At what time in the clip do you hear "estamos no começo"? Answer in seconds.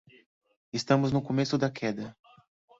0.73-1.59